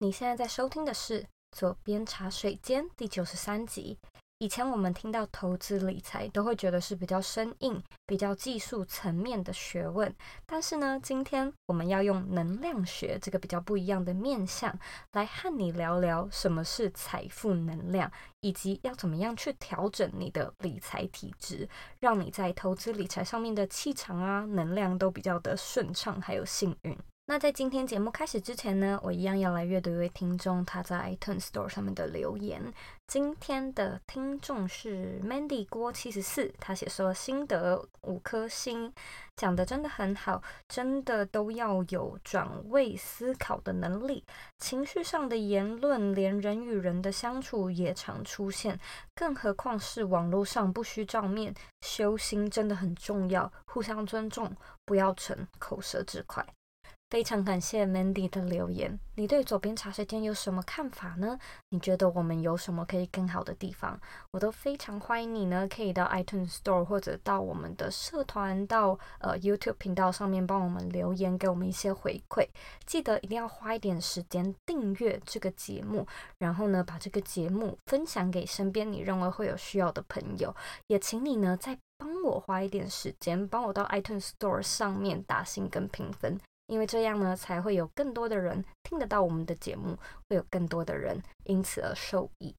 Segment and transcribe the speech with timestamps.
[0.00, 3.98] 你现在在收听的是《左边茶水间》第九十三集。
[4.38, 10.14] 以前我们听到投资理财，都会觉得是比较生硬、比较技术层面的学问。
[10.46, 14.72] 但是呢，今天我们要用能量学这个比较不一样的面向，
[15.14, 18.08] 来和你聊聊什么是财富能量，
[18.42, 21.68] 以及要怎么样去调整你的理财体质，
[21.98, 26.96] 让你在投资理财上面的气场啊、能量都比较的顺畅，还有幸运。
[27.30, 32.72] 那在今天节目开始之前呢，我一样要来阅读一位听众他在 iTunes Store 上面的留言。
[33.06, 38.90] 今天的听众是 Mandy 郭七十四，他写说心得五颗星，
[39.36, 44.24] 讲得真的很好，真的都要有转位思考的能力。
[44.56, 48.80] 情绪上的言论，连人与人的相处也常出现，
[49.14, 54.50] 更何况是网络上不需照面，修心真的很重要，互相尊重，
[54.86, 56.42] 不要逞口舌之快。
[57.10, 58.98] 非常感谢 Mandy 的留言。
[59.14, 61.38] 你对左边茶水间有什么看法呢？
[61.70, 63.98] 你觉得我们有什么可以更好的地方？
[64.32, 72.46] 我都非常欢迎你呢，可以到 iTunes Store 或者到我们的社团，到呃 YouTube 频道上面帮我们留言，给我们一些回馈。
[72.84, 76.06] 记得一定要花一点时间订阅这个节目，
[76.36, 80.54] 然后呢，把这个节目分享给身边你认为会有需要的朋友。
[80.88, 86.38] 也请你呢，再帮我花一点时间，帮我到 iTunes Store 上面打星跟评分。
[86.68, 92.54] 因为这样呢，才会有更多的人听得到我们的节目，会有更多的人因此而受益。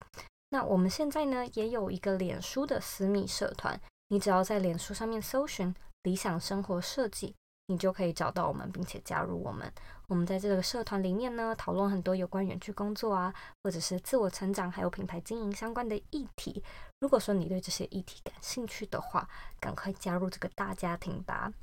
[0.49, 7.35] 那我们现在呢，也有一个脸书的私密社团，你只要在脸书上面搜寻“理想生活设计”，
[7.67, 9.71] 你就可以找到我们，并且加入我们。
[10.07, 13.31] 我们在这个社团里面呢，讨论很多有关远距工作啊，
[13.63, 16.63] 或者是自我成长，还有品牌经营相关的议题。
[16.99, 21.53] 如果说你对这些议题感兴趣的话，赶快加入这个大家庭吧。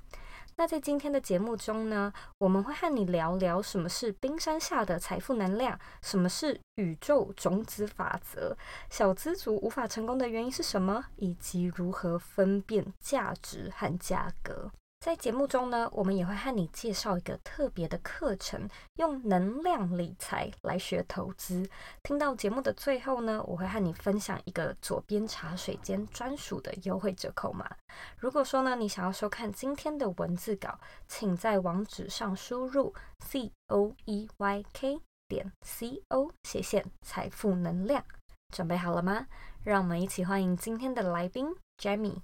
[0.58, 8.56] 那在今天的节目中呢，我们会和你聊聊什么是冰山下的财富能量，什么是宇宙种子法则，
[8.88, 14.70] 小资族无法成功的原因是什么，以及如何分辨价值和价格。
[15.00, 21.68] 在节目中呢，我们也会和你介绍一个特别的课程，用能量理财来学投资。
[22.02, 27.70] 听到节目的最后呢，我会和你分享一个左边茶水间专属的优惠折扣码。
[28.18, 32.92] 如果说呢，你想要收看今天的文字稿，请在网址上输入
[33.24, 38.04] c o e y k 点 c o 斜线财富能量。
[38.52, 39.26] 准备好了吗？
[39.62, 42.22] 让我们一起欢迎今天的来宾 Jamie。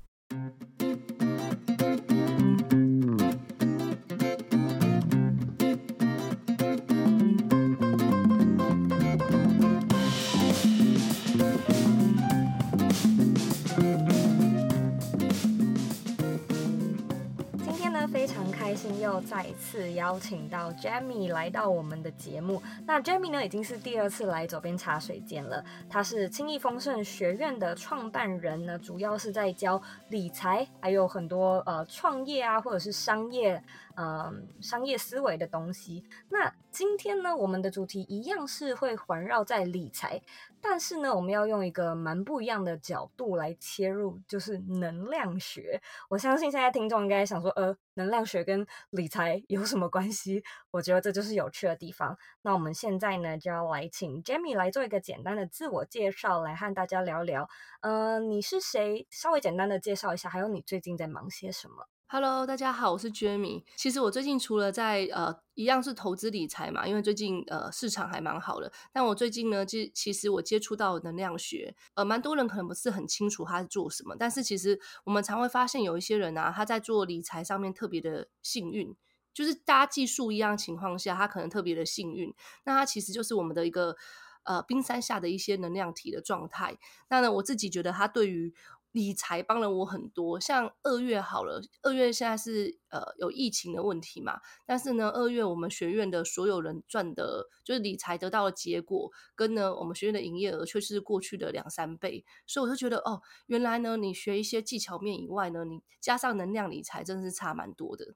[19.42, 22.62] 再次邀请到 Jamie 来到我们的节目。
[22.86, 25.64] 那 Jamie 呢，已经是第二次来左边茶水间了。
[25.90, 33.60] 他是轻易丰盛学院的创办人呢，主要是在教理财，还有很多呃创业啊，或者是商业。
[33.96, 36.04] 嗯，商业思维的东西。
[36.28, 40.20] 那今天呢，我们的主题一样是会环绕在理财，
[40.60, 45.80] 但是呢，我们要用一个蛮不一样的角度来切入，就是能量学。
[46.08, 50.42] 我相信现在听众应该想说，呃，能量学跟理财有什么关系？
[50.70, 52.16] 我觉得这就是有趣的地方。
[52.40, 57.48] 那我们现在呢，就要来请 Jamie 来做一个简单的自我介绍，来和大家聊聊。
[57.82, 59.06] 嗯、你是谁？
[59.10, 63.64] 稍微简单的介绍一下，还有你最近在忙些什么？Hello，大家好，我是 Jamie。
[63.74, 68.70] 其实我最近除了在呃一样是投资理财嘛，因为最近呃市场还蛮好的。
[68.92, 74.14] 但我最近呢，其其实我接触到能量学，呃，蛮多人可能不是很清楚他是做什么。
[74.18, 78.94] 但是其实我们常会发现有一些人啊，他在做理财上面特别的幸运，
[79.32, 82.34] 就是大家技术一样情况下，他可能特别的幸运。
[82.66, 83.96] 那他其实就是我们的一个
[84.42, 86.76] 呃冰山下的一些能量体的状态。
[87.08, 88.52] 那呢，我自己觉得他对于
[88.92, 108.14] 理财帮了我很多，像二月好了，二月现在是呃有疫情的问题嘛，但是呢，二月我们学院的所有人赚的，就是理财得到的结果，跟呢我们学院的营业额却是过去的两三倍，所以我就觉得哦，原来呢你学一些技巧面以外呢，你加上能量理财，真的是差蛮多的，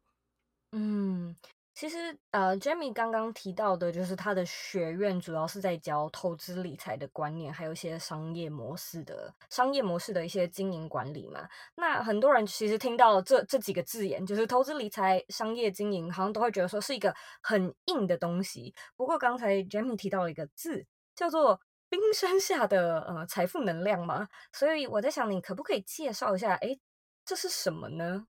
[0.73, 1.37] 嗯。
[1.79, 11.47] 其实，呃，Jamie 刚刚提到的，就是他的学院主要是在教投资理财的观念，还有一些商业模式的商业模式的一些经营管理嘛。
[11.75, 18.75] 那很多人其实听到这这几个字眼，就是投资理财、商业经营，好像都会觉得说是一个很硬的东西。
[18.97, 24.27] 不过刚才 Jamie 提到了一个字，叫做冰山下的呃财富能量嘛。
[24.51, 26.55] 所以我在想，你可不可以介绍一下？
[26.55, 26.81] 诶，
[27.23, 28.27] 这是什么呢？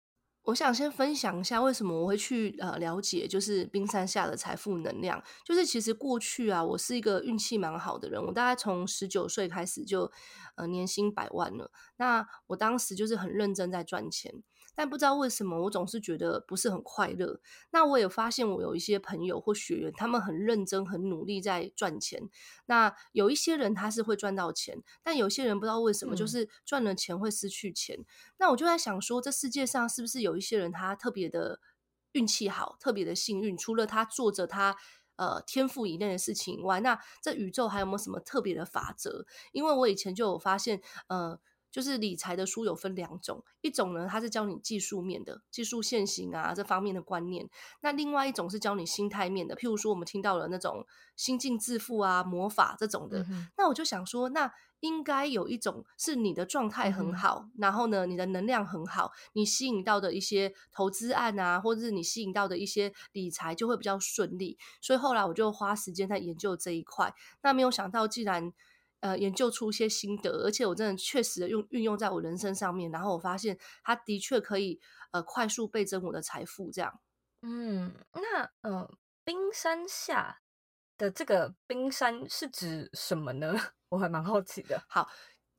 [0.47, 5.21] 我想先分享一下为什么我会去呃了解，就是冰山下的财富能量。
[5.43, 10.09] 就是其实过去啊，我是一个运气蛮好的人，我大概从十九岁开始就
[10.55, 11.69] 呃年薪百万了。
[11.97, 14.41] 那我当时就是很认真在赚钱。
[14.77, 17.41] 但不知道为什么，我总是觉得不是很快乐。
[17.71, 22.29] 那我也发现，我有一些朋友或学员，他们很认真、很努力在赚钱。
[22.67, 27.97] 那有一些人他是会赚到钱，但有些人不知道为什么，就是赚了钱会失去钱。
[27.99, 28.05] 嗯。
[28.37, 31.59] 那我就在想说，这世界上是不是有一些人他特别的
[32.11, 33.57] 运气好，特别的幸运？
[33.57, 34.77] 除了他做着他
[35.15, 39.25] 呃天赋以内的事情以外，那这宇宙还有没有什么特别的法则？
[39.51, 41.39] 因为我以前就有发现，呃。
[41.77, 47.45] 就是理财的书有分两种，一种呢，它是教你技术面的、技术现行啊这方面的观念；
[47.81, 53.19] 那另外一种是教你心态面的，譬如说我们听到了那种心境致富啊、魔法这种的。
[53.29, 64.57] 嗯、那我就想说，那应该有一种是你的状态很好、嗯，然后呢，你的能量很好，你吸引到的一些投资案啊，或者是你吸引到的一些理财就会比较顺利。
[64.81, 67.13] 所以后来我就花时间在研究这一块。
[67.43, 68.51] 那没有想到，既然
[68.99, 74.79] 呃，研究出一些心得，而且我真的确实用运用在我人生上面，然后我发现它的确可以
[75.11, 76.71] 呃快速倍增我的财富。
[76.71, 76.99] 这样，
[77.41, 78.89] 嗯，那呃，
[79.23, 80.41] 冰山下
[80.97, 83.53] 的这个冰山是指什么呢？
[83.89, 84.83] 我还蛮好奇的。
[84.87, 85.09] 好，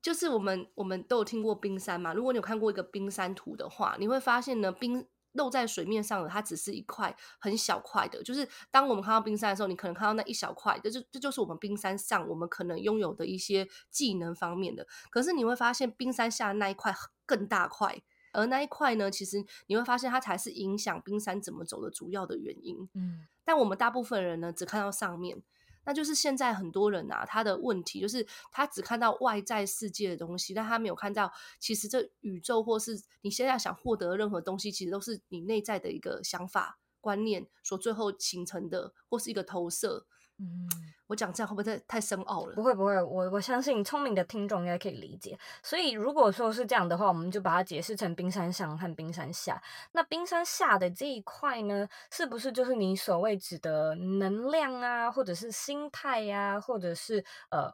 [0.01, 5.07] 就是我们我们都有听过冰山嘛，如果你有看过一个冰山图的话，你会发现呢，冰。
[5.33, 8.23] 露在水面上的，它只是一块很小块的。
[8.23, 14.87] 就是当我们看到冰山的时候，你可能看到那一小块，这就这就是我们冰山上我们可能拥有的一些技能方面的。
[15.09, 16.93] 可是你会发现，冰山下那一块
[17.25, 18.01] 更大块，
[18.33, 22.89] 而那一块呢，其实你会发现它才是影响冰山怎么走的主要的原因。
[22.93, 25.41] 嗯，但我们大部分人呢，只看到上面。
[25.85, 40.05] 那就是现在很多人啊，他的问题就是他只看到外在世界的东西，但他没有看到，其实这宇宙或是你现在想获得任何东西，其实都是你内在的一个想法观念所最后形成的，或是一个投射。
[40.41, 40.69] 嗯，
[41.07, 42.55] 我讲这样会不会太太深奥了？
[42.55, 45.37] 不会不会，我我相信聪明的听众应该可以理解。
[45.61, 49.61] 所以如果说是这样的话，我们就把它解释成冰山上和冰山下。
[49.91, 57.69] 那冰山下的这一块呢，是不是就是你所谓指的能量啊，或者是心态呀、啊，或者是呃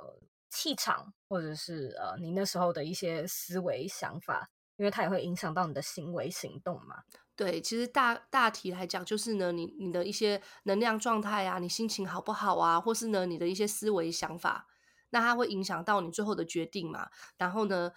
[0.50, 4.50] 气场，或者是呃你那时候的一些思维想法？
[4.78, 7.04] 因为它也会影响到你的行为行动嘛。
[7.36, 14.68] 对，其实大大体来讲，就是呢，你你的一些能量状态啊，你心情好不好啊，或是呢，你的一些思维想法，
[15.10, 17.10] 那它会影响到你最后的决定嘛。
[17.38, 17.92] 然后呢，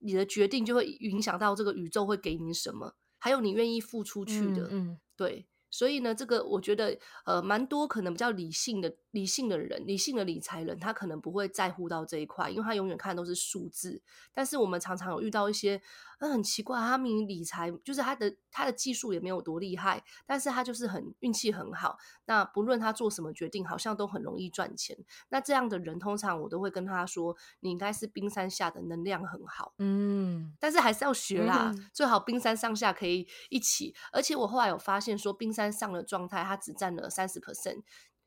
[0.00, 4.64] 你的决定就会影响到这个宇宙会给你什么，还有你愿意付出去的。
[4.64, 5.46] 嗯，嗯对。
[5.74, 14.00] 所以呢，这个我觉得呃，蛮多可能比较理性的、理性的人、理性的理财人，他可能不会在乎到这一块，因为他永远看都是数字。
[14.32, 15.82] 但是我们常常有遇到一些。
[16.20, 21.98] 那很奇怪，他明明理财就是他的他的技术也没有多厉害，但是他就是很运气很好。
[22.24, 24.96] 那不论他做什么决定，好像都很容易赚钱。
[25.28, 29.74] 那这样的人，通常我都会跟他说，你应该是冰山下的能量很好。
[29.78, 33.94] 嗯，但是还是要学啦，嗯、最好冰山上下可以一起。
[34.10, 37.82] 而且我后来有发现说，冰山上的状态它只占了三十 percent，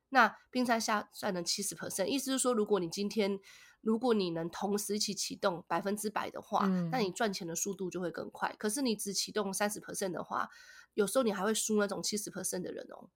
[0.09, 2.05] 那冰山下占了七十 percent。
[2.05, 3.39] 意思是说，如果你今天
[3.81, 8.53] 如果你能同时一起启动百分之百的话，嗯，那你赚钱的速度就会更快。
[8.57, 10.49] 可是你只启动三十 percent 的话，
[10.93, 13.09] 有时候你还会输那种七十 percent 的人哦。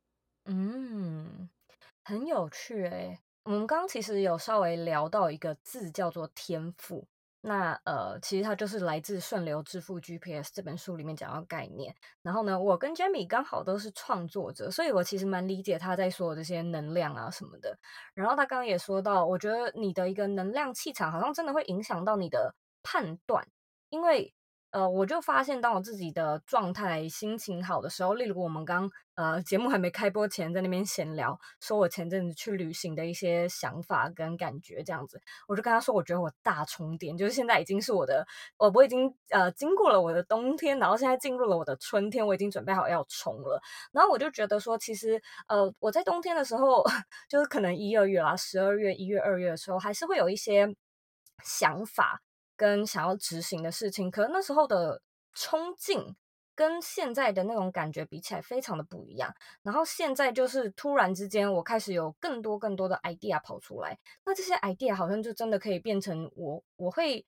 [0.45, 1.49] 嗯，
[2.03, 3.19] 很有趣诶。
[3.43, 7.07] 我们刚刚其实有稍微聊到一个字叫做天赋。
[7.41, 11.93] 那呃，其实它就是来自《顺流致富 GPS》这本书里面讲到概念。
[12.21, 17.77] 然后呢，我跟 Jamie 刚好都是创作者，所以我其实蛮理解他在说的这些能量啊什么的。
[18.13, 23.47] 然后他刚刚也说到，我觉得你的一个能量气场好像真的会影响到你的判断，
[23.89, 24.33] 因为。
[24.71, 38.25] 呃，我就发现，当我自己的状态、心情好的时候，例如我们刚呃节目还没开播前，在那边闲聊，说我前阵子去旅行的一些想法跟感觉，这样子，我就跟他说，我觉得我大充电，就是现在已经是我的，
[38.57, 43.61] 我我已经呃经过了我的冬天，然后现在进入了我的春天，我已经准备好要冲了。
[43.91, 46.81] 然后我就觉得说，其实呃我在冬天的时候，
[47.27, 50.73] 就是可能一二月啦，十二月、一月、二月的时候，还是会有一些
[51.43, 52.21] 想法。
[52.61, 55.01] 跟想要执行的事情，可那时候的
[55.33, 56.15] 冲劲
[56.53, 59.33] 跟现在的那种感觉比起来，非常的不一样。
[59.63, 67.25] 然后现在就是突然之间，我开始有更多更多的 idea 跑出来，那这些 idea 好像就真的可以变成我，我会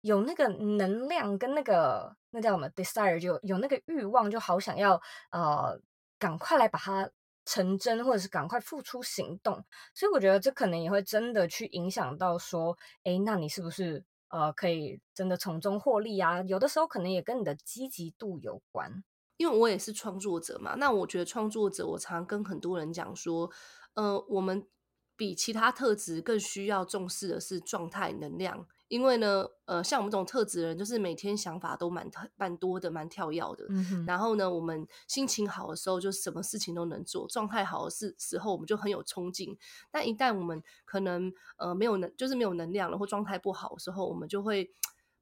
[0.00, 5.80] 有那个能量跟那个那叫什么 desire，就有那个欲望，就好想要呃
[6.18, 7.08] 赶快来把它
[7.44, 9.64] 成真，或者是赶快付出行动。
[9.94, 14.02] 所以我觉得这可能也会真的去影响到说，诶，那你是不是？
[14.28, 16.42] 呃，可以真的从中获利啊！
[16.42, 19.04] 有的时候可能也跟你的积极度有关。
[19.38, 23.50] 因为我也是创作者嘛，那我觉得创作者，我常跟很多人讲说，
[23.92, 24.66] 呃，我们
[25.14, 28.66] 比其他特质更需要重视的是状态能量。
[28.88, 33.66] 因为呢，呃，像我们这种特质的人，就是每天想法都蛮蛮多的，蛮跳跃的。
[33.68, 34.04] 嗯。
[34.06, 39.58] 然后呢，我们心情好的时候，就什么事情都能做；状态好的时时候，我们就很有冲劲。
[39.90, 44.72] 但一旦我们可能呃没有能，就是没有能量了，或状态不好的时候，我们就会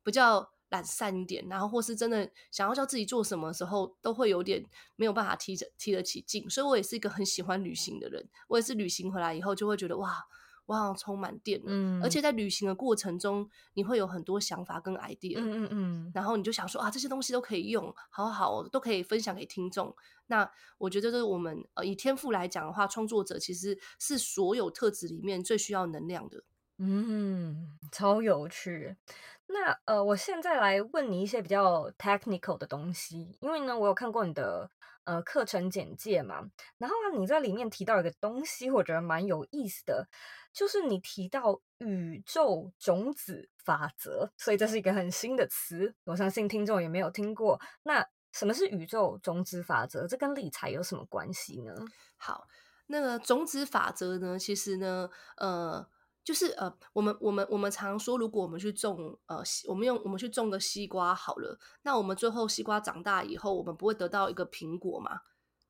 [0.03, 1.49] 比较懒散一点。
[1.49, 4.63] 然后或是真的想要叫自己做什么的时候，都会有点
[4.97, 6.51] 没有办法提着提得起劲。
[6.51, 8.29] 所以我也是一个很喜欢旅行的人。
[8.49, 10.27] 我也是旅行回来以后，就会觉得哇。
[10.67, 19.95] 我好像充满电了，嗯，而且在旅行的过程中，你会有很多想法跟 idea，嗯嗯嗯，然后你就想说啊，这些东西都可以用，好好都可以分享给听众。
[20.27, 26.43] 那我觉得，这是我们呃以天赋来讲的话，创作者其实是所有特质里面最需要能量的。
[26.79, 28.97] 嗯，超有趣。
[29.47, 34.71] 那呃，我现在来问你一些比较 technical 的东西，因为呢，我有看过你的。
[35.07, 40.09] 呃，课程简介嘛，然后啊，你在里面提到一个东西，我觉得蛮有意思的，
[40.55, 47.61] 就是你提到宇宙种子法则，所以这是一个很新的词，我相信听众也没有听过。
[47.83, 50.07] 那什么是宇宙种子法则？
[50.07, 51.75] 这跟理财有什么关系呢？
[52.17, 52.47] 好，
[52.87, 55.87] 那个种子法则呢，其实呢，呃。
[56.25, 65.21] 就是呃，我们我们我们常说，如果我们去种呃，我们用我们去种个西瓜好了，那我们最后西瓜长大以后，我们不会得到一个苹果吗？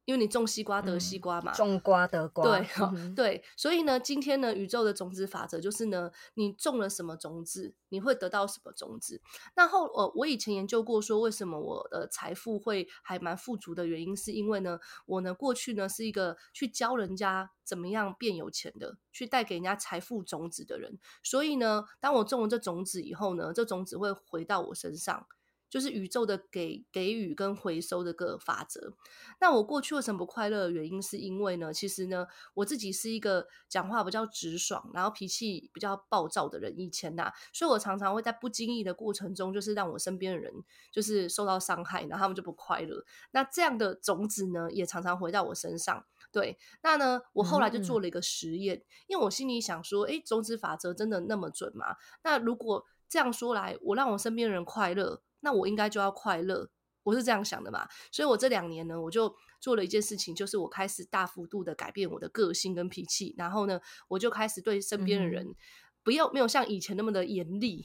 [0.04, 2.44] 因为你种西瓜得西瓜嘛，嗯、种瓜得瓜。
[2.44, 2.68] 对，
[3.14, 9.20] 对，所以呢，今天呢，宇宙的种子法则就是呢，你种了什么种子，你会得到什么种子。
[9.56, 20.99] 那后呃，我以前研究过，说为什么我的财富会还蛮富足的原因，是因为呢，我呢过去呢是一个去教人家怎么样变有钱的，去带给人家财富种子的人。
[21.23, 25.26] 所以呢，当我种了这种子以后呢，这种子会回到我身上。
[25.75, 28.93] 就是宇宙的给给予跟回收的个法则。
[29.40, 36.78] 那我过去为什么不快乐的原因，是因为呢，其实呢，我自己是一个讲话比较直爽，然后脾气比较暴躁的人。
[36.78, 40.54] 以前呐、啊，所以我常常会在不经意的过程中，就是让我身边的人
[40.93, 43.04] 就是受到伤害，然后他们就不快乐。
[43.33, 46.07] 那这样的种子呢，也常常回到我身上。
[46.31, 51.97] 对，那呢，我后来就做了一个实验，嗯、因为我心里想说，诶，种子法则真的那么准吗？
[52.23, 55.23] 那如果这样说来，我让我身边的人快乐。
[55.45, 56.69] 那我应该就要快乐，
[57.05, 57.87] 我是这样想的嘛。
[58.11, 65.55] 所以我这两年呢，我就做了一件事情，就是我开始大幅度的改变我的个性跟脾气，然后呢，我就开始对身边的人
[66.03, 67.85] 不要没有像以前那么的严厉。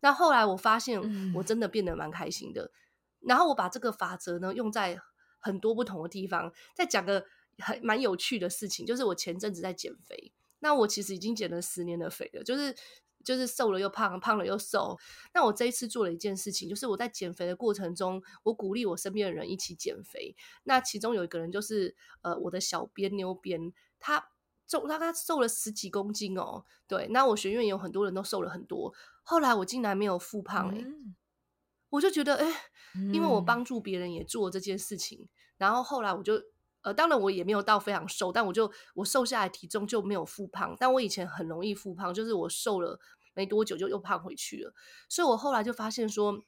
[0.00, 1.00] 那后来我发现，
[1.34, 2.70] 我真的变得蛮开心的。
[3.20, 5.00] 然后我把这个法则呢用在
[5.40, 6.52] 很多不同的地方。
[6.76, 7.24] 再讲个
[7.56, 10.32] 很蛮有趣的事情，就是我前阵子在减肥。
[10.60, 12.76] 那我其实已经减了十年的肥了，就是。
[13.28, 14.96] 就是瘦了又胖，胖了又瘦。
[15.34, 20.34] 那我这一次做了一件事情，就是我在减肥的过程中，我鼓励我身边的人一起减肥。
[20.64, 23.70] 那其中有一个人就是呃我的小编妞编，
[24.00, 24.30] 他
[24.66, 26.64] 重他他瘦了十几公斤哦。
[26.86, 28.94] 对，那我学院有很多人都瘦了很多。
[29.22, 31.14] 后来我竟然没有复胖哎，嗯、
[31.90, 32.50] 我就觉得哎，
[33.12, 36.42] 因为我帮助别人也做这件事情，嗯、然后后来我就
[36.82, 40.76] 呃，当然我也没有到非常瘦，但我就我瘦下来体重就没有复胖。
[40.78, 42.98] 但我以前很容易复胖，就是我瘦了。
[43.38, 44.74] 没多久就又胖回去了，
[45.08, 46.44] 所以我后来就发现说，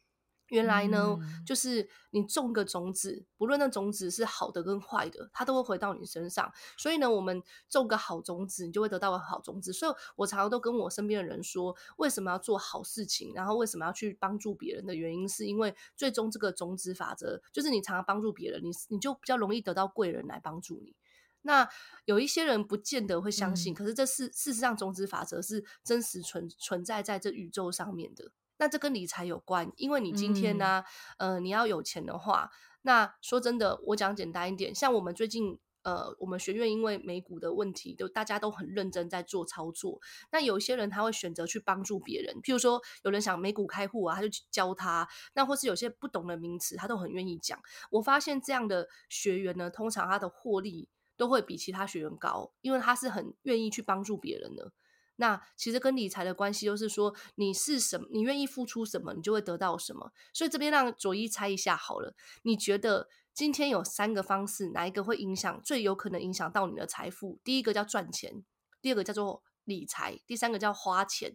[0.48, 6.52] 原来呢，嗯、就是你种个种子，不论那种子是好的跟坏的，它都会回到你身上。
[6.76, 9.72] 所以呢，我们种个好种子，你就会得到个好种子。
[9.72, 20.96] 所以我常常都跟我身边的人说，为什么要做好事情，然后为什么要去帮助别人的原因，是因为最终这个种子法则，就是你常常帮助别人，你你就比较容易得到贵人来帮助你。
[21.42, 21.68] 那
[22.04, 28.30] 有一些人不见得会相信，嗯、可是这事事实上，种子法则是真实存存在在这宇宙上面的。
[28.58, 30.84] 那这跟理财有关，因为你今天呢、啊，
[31.16, 32.50] 嗯、呃，你要有钱的话，
[32.82, 39.98] 那说真的，我讲简单一点，像我们最近，呃，我们学院因为美股的问题，都大家都很认真在做操作。
[40.30, 47.58] 那有一些人他会选择去帮助别人，譬如说有人想美股开户啊，他就去教他；那或是有些不懂的名词，他都很愿意讲。
[47.90, 50.90] 我发现这样的学员呢，通常他的获利。
[51.20, 54.72] 都会比其他学员高，因为他是很愿意去帮助别人的。
[55.16, 60.12] 那其实跟理财的关系就是说，你是什么，你愿意付出什么，你就会得到什么。
[60.32, 67.38] 所以这边让佐伊猜一下好了，你觉得今天有三个方式，哪一个会影响，最有可能影响到你的财富？
[67.44, 68.42] 第一个叫赚钱，
[68.80, 71.30] 第二个叫做理财，第三个叫花钱。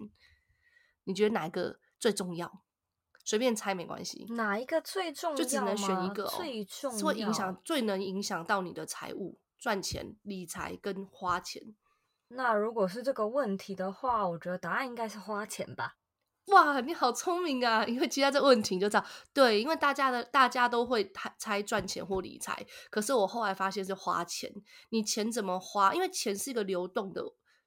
[1.03, 2.63] 你觉得哪一个最重要？
[3.23, 4.25] 随便猜没关系。
[4.31, 5.35] 哪一个最重要？
[5.37, 6.33] 就只能选一个哦。
[6.35, 9.37] 最重要，会影响，最能影响到你的财务。
[9.65, 11.73] 赚钱、理财跟花钱，
[12.27, 15.95] 那如果是这个问题的话，我觉得答案应该是花钱吧。
[16.53, 17.83] 哇，你好聪明啊！
[17.85, 19.03] 因为其他这问题就知道，
[19.33, 24.53] 对，因为大家的大家都会猜赚钱或理财，可是我后来发现是花钱。
[24.89, 25.95] 你钱怎么花？
[25.95, 27.23] 因为钱是一个流动的，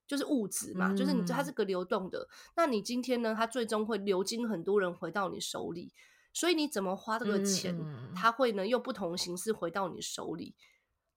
[0.06, 2.28] 就是物质嘛，嗯、就是你它是个流动的。
[2.54, 3.34] 那你今天呢？
[3.36, 5.92] 它最终会流经很多人回到你手里，
[6.32, 10.54] 所以你怎么花这个钱，嗯、它会呢用不同形式回到你手里。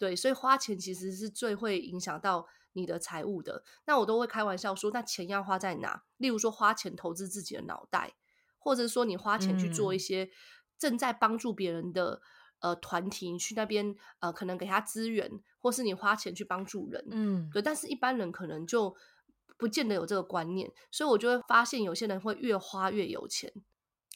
[0.02, 3.64] 对，所以花钱其实是最会影响到你的财务的。
[3.86, 6.02] 那我都会开玩笑说，那钱要花在哪？
[6.18, 8.16] 例如说，花钱投资自己的脑袋，
[8.58, 10.32] 或者说你花钱去做一些
[10.76, 12.20] 正在帮助别人的、
[12.62, 17.06] 嗯、呃团体，你去那边呃可能给他资源，或是你花钱去帮助人。
[17.12, 17.62] 嗯，对。
[17.62, 18.96] 但是一般人可能就
[19.56, 23.54] 不见得有这个观念，所以我就会发现有些人会越花越有钱，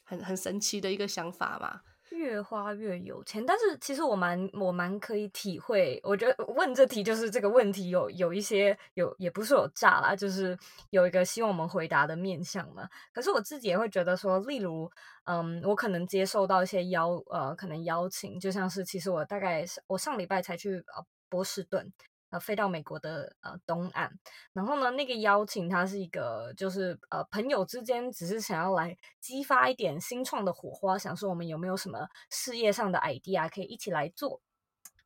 [0.03, 1.81] 很很神奇的一个想法嘛。
[2.09, 5.99] 越花越有钱，但是其实我蛮我蛮可以体会。
[6.03, 10.57] 我觉得问这题就是这个问题有有一些有也不是有诈啦，就是
[10.91, 12.87] 有一个希望我们回答的面向嘛。
[13.13, 14.89] 可是我自己也会觉得说，例如，
[15.25, 21.91] 嗯，我可能接受到一些邀呃，可能邀请，就像是其实我大概我上礼拜才去呃波士顿。
[22.39, 24.09] 飞到美国的呃东岸，
[24.53, 34.41] 然后呢，那个邀请他是一个，就是呃朋友之间只是想要来激发一点新创的火花，想说我们有没有什么事业上的 idea 可以一起来做。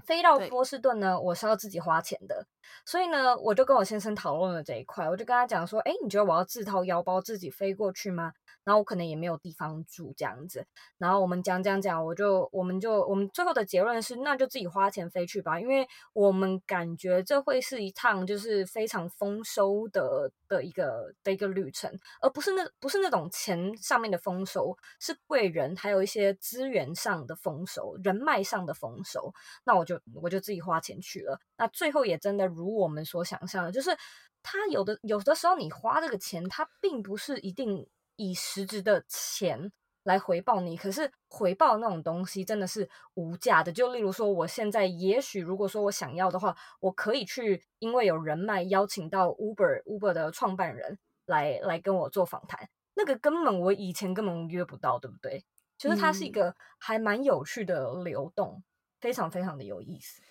[0.05, 2.47] 飞到波士顿呢，我是要自己花钱的，
[2.83, 8.33] 所以呢，我就跟我先生讨论了这一块，我就跟他讲说，哎，你觉得我要自掏腰包自己飞过去吗？
[8.63, 10.65] 然后我可能也没有地方住这样子，
[10.97, 29.33] 然后我们讲讲讲，我就我们就我们最后的结论是，那就自己花钱飞去吧，因为我们感觉这会是一趟就是非常丰收的的一个的一个旅程，而不是那不是那种钱上面的丰收，是贵人还有一些资源上的丰收，人脉上的丰收。
[29.63, 33.97] 那我就我就自己花钱去了，那最后也真的如我们所想象的，就是
[34.43, 37.87] 他有的有的时候你花这个钱，他并不是一定。
[38.19, 39.71] 以实质的钱
[40.03, 43.71] 来回报你，可是回报那种东西真的是无价的。
[43.71, 55.45] 就例如说，我现在也许如果说我想要的话，我可以去，因为有人脉邀请到 Uber Uber 的创办人来来跟我做访谈，那个根本我以前根本约不到，对不对？
[55.77, 58.61] 就是它是一个还蛮有趣的流动，
[58.99, 60.21] 非常非常的有意思。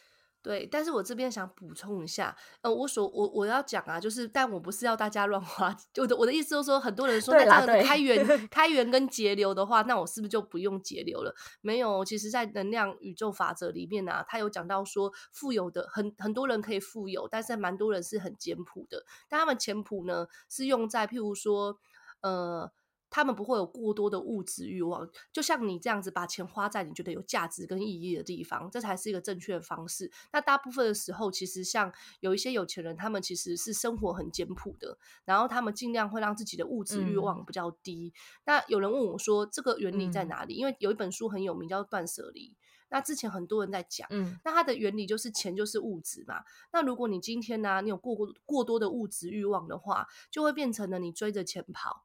[0.41, 11.35] 对，但是我这边想补充一下，呃，我所我我要讲啊，就是，但我不是要大家乱花，我的我的意思就是说，很多人说那这样开源 开源跟节流的话，那我是不是就不用节流了？
[11.61, 21.79] 没有，其实，在能量宇宙法则里面啊，他有讲到说，富有的很很多人可以富有，但是蛮多人是很简朴的，但他们简朴呢，是用在譬如说，
[22.21, 22.73] 呃。
[23.19, 30.09] 他们不会有过多的物质欲望，就像你这样子把钱花在你觉得有价值跟意义的地方，这才是一个正确的方式。
[30.33, 38.13] 那大部分的时候，其实像有一些有钱人，他们其实是生活很简朴的，然后他们尽量会让自己的物质欲望比较低。
[38.15, 40.55] 嗯、那有人问我说，这个原理在哪里？
[40.55, 42.51] 嗯、因为有一本书很有名，叫《断舍离》。
[42.91, 46.45] 那之前很多人在讲，嗯，那它的原理就是钱就是物质嘛。
[46.73, 52.05] 那如果你今天呢、啊，你有过过过多的物质欲望的话，就会变成了你追着钱跑。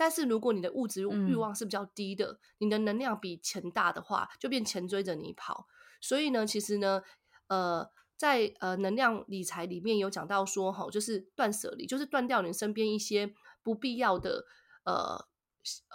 [0.00, 5.66] 但是如果你的物质欲望是比较低的，嗯、你的能量比钱大的话，就变钱追着你跑。
[6.00, 7.02] 所以呢，其实呢，
[7.48, 7.86] 呃，
[8.16, 14.46] 在呃能量理财里面有讲到说，哈，就是断舍离，就是断掉你身边一些不必要的
[14.84, 15.28] 呃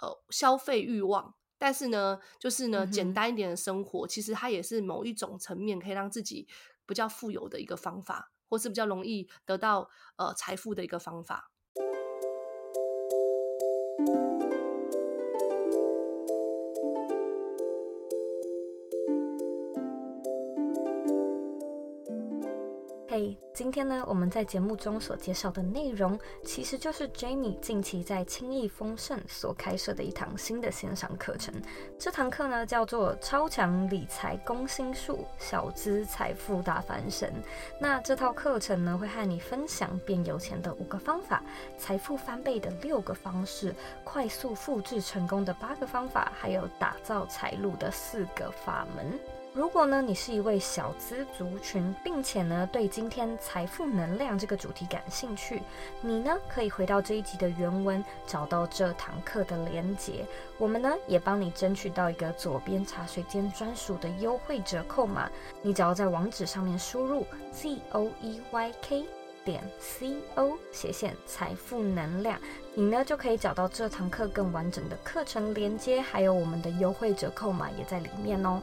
[0.00, 1.34] 呃消费欲望。
[1.58, 6.46] 但是呢，就是呢，简单一点的生活，嗯、其实它也是某一种层面可以让自己
[6.86, 11.50] 比较富有的一个方法，或是比较容易得到呃财富的一个方法。
[23.56, 31.54] 今天呢，我们在节目中所介绍的内容，其实就是 Jamie 近期在轻易丰盛所开设的一堂新的线上课程。
[31.98, 37.30] 这堂课呢，叫做《超强理财攻心术：小资财富大翻身》。
[37.80, 41.42] 那这套课程呢，会和你分享变有钱的五个方法，
[41.78, 49.18] 财富翻倍的六个方式，快速复制成功的八个方法，还有打造财路的四个法门。
[49.56, 55.62] 如果呢，你是一位小资族群，并且呢，对今天财富能量这个主题感兴趣，
[56.02, 60.26] 你呢，可以回到这一集的原文，找到这堂课的连结。
[60.58, 65.26] 我们呢，也帮你争取到一个左边茶水间专属的优惠折扣码，
[65.62, 69.06] 你只要在网址上面输入 z o e y k
[69.42, 72.38] 点 c o 斜线财富能量，
[72.74, 78.60] 你呢，就可以找到这堂课更完整的课程连结，还有我们的优惠折扣码也在里面哦。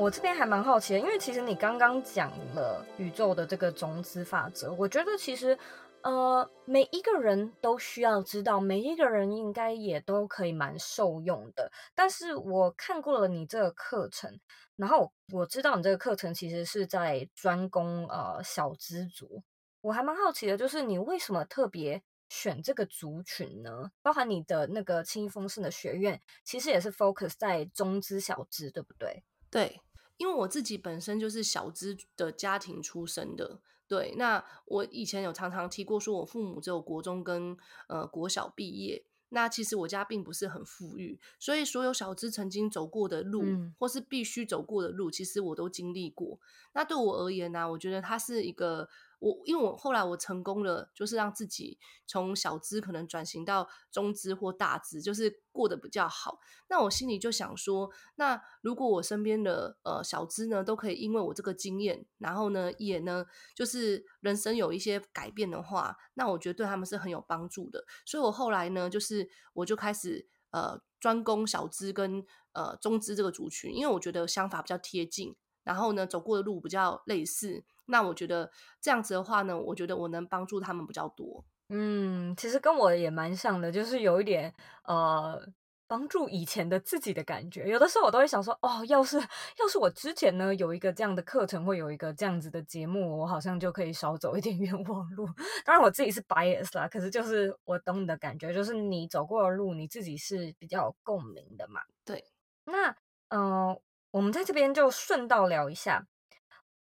[0.00, 5.58] 我这边还蛮好奇的，因为其实你刚刚讲了宇宙的这个种子法则，我觉得其实
[6.00, 11.70] 呃每一个人都需要知道，每一个人应该也都可以蛮受用的。
[11.94, 14.40] 但是我看过了你这个课程，
[14.74, 19.42] 然后我知道你这个课程其实是在专攻呃小资族，
[19.82, 23.90] 我还蛮好奇的，就是你为什么特别选这个族群呢？
[24.00, 29.22] 包含你的那个轻易丰盛的学院，其实也是 focus 在中资小资，对不对？
[29.50, 29.80] 对，
[30.20, 33.62] 因为我自己本身就是小资的家庭出身的。
[33.88, 37.56] 对，那我以前有常常提过，说我父母只有国中跟
[37.88, 39.02] 呃国小毕业。
[39.30, 46.38] 那其实我家并不是很富裕，所以所有小资曾经走过的路，嗯、或是必须走过的路，其实我都经历过。
[46.74, 48.88] 那对我而言呢、啊，我觉得它是一个。
[49.20, 56.40] 我因为我后来我成功了，就是让自己从小资可能转型到中资或大资，就是过得比较好。
[56.68, 67.84] 那我心里就想说，那如果我身边的呃小资呢，都可以因为我这个经验，然后呢也呢就是人生有一些改变的话，那我觉得对他们是很有帮助的。
[68.06, 77.66] 所以我后来呢，就是我就开始呃专攻小资跟呃中资这个族群，因为我觉得想法比较贴近，然后呢走过的路比较类似。
[77.90, 78.50] 那我觉得
[78.80, 81.44] 这样子的话呢，我觉得我能帮助他们比较多。
[81.68, 84.52] 嗯，其实跟我也蛮像的，就是有一点
[84.84, 85.40] 呃
[85.86, 87.68] 帮助以前的自己的感觉。
[87.68, 95.26] 有的时候我都会想说，哦，要是要是我之前呢有一个这样的课程，会有一个这样子的节目，我好像就可以少走一点 冤枉路。
[95.64, 101.82] 当然我自己是 bias 啦，可是就是我懂你的感觉，就是你走过的路，你自己是比较有共鸣的嘛。
[102.04, 102.24] 对，
[102.64, 102.90] 那
[103.28, 106.06] 嗯、呃，我们在这边就顺道聊一下。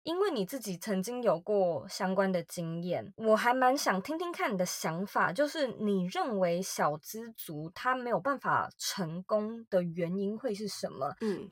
[0.07, 11.13] 因为你自己曾经有过相关的经验，我还蛮想听听看你的想法，就是你认为小资族他没有办法成功的原因会是什么？
[11.23, 11.51] 嗯，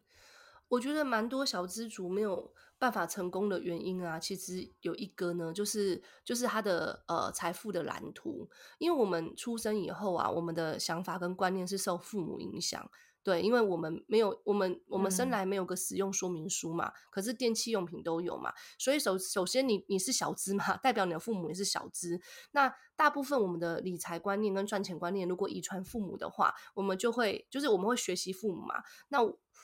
[0.68, 12.88] 我觉得蛮多小资族没有办法成功的原因啊，其实有一个呢，就是就是他的呃财富的蓝图，因为我们出生以后啊，我们的想法跟观念是受父母影响。
[13.24, 22.20] 对，因为我们没有我们我们生来没有个使用说明书嘛，嗯、可是电器用品都有嘛，所以首首先你你是小资嘛，代表你的父母也是小资。
[22.52, 28.76] 那大部分我们的理财观念跟赚钱观念，如果遗传父母的话，我们就会就是我们会学习父母嘛。
[29.08, 29.18] 那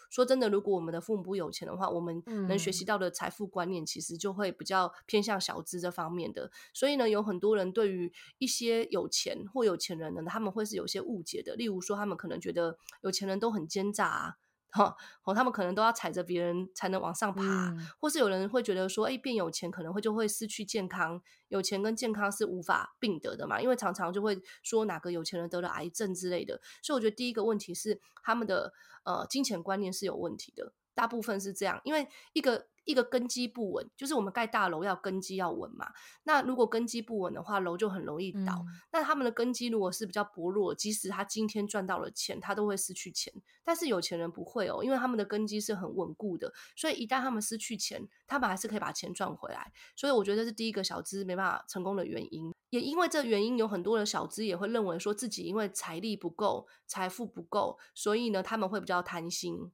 [0.08, 6.50] 说真的，如果我们的父母不有钱的话，我们能学习到的财富观念，其实就会比较偏向小资这方面的。
[6.74, 11.54] 所以呢，有很多人对于一些有钱或有钱人呢，他们会是有些误解的。
[11.54, 14.34] 例如说，他们可能觉得有钱人都很奸诈啊。
[14.70, 28.72] 哈，哦，他们可能都要踩着别人才能往上爬，嗯、或是有人会觉得说，哎，变有钱可能会就会失去健康，有钱跟健康是无法并得的嘛，因为常常就会说哪个有钱人得了癌症之类的，所以我觉得第一个问题是他们的
[29.04, 32.69] 呃金钱观念是有问题的，大部分是这样，因为一个。
[32.84, 35.90] 一个根基不稳，就是我们盖大楼要根基要稳嘛。
[36.24, 38.54] 那如果根基不稳的话，楼就很容易倒。
[38.54, 43.32] 嗯、那他们的根基如果是比较薄弱，即使他今天赚到了钱，他都会失去钱。
[43.62, 49.72] 但是有钱人不会哦，因为他们的根基是很稳固的，所以一旦他们失去钱，他们还是可以把钱赚回来。
[49.94, 52.52] 所以我觉得这是第一个小资没办法成功的原因。
[52.70, 59.72] 也因为这原因，有很多的小资也会认为说自己因为财力不够、财富不够，所以呢他们会比较贪心。